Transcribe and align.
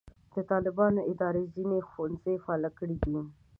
د 0.33 0.35
طالبانو 0.51 0.99
اداره 1.11 1.41
ځینې 1.55 1.77
ښوونځي 1.89 2.35
فعاله 2.43 2.69
کړي 2.77 2.95
دي. 3.03 3.17